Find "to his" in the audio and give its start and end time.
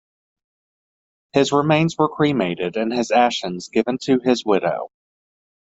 3.99-4.43